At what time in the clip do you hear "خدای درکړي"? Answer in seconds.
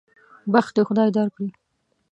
0.87-1.49